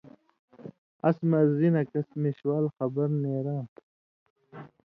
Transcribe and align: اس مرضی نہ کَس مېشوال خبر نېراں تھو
اس 1.07 1.17
مرضی 1.31 1.69
نہ 1.75 1.81
کَس 1.91 2.07
مېشوال 2.21 2.65
خبر 2.75 3.07
نېراں 3.21 3.63
تھو 3.73 3.81